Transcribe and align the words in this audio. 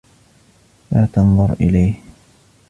لا 0.91 1.05
تنظر 1.13 1.53
إليه! 1.61 1.93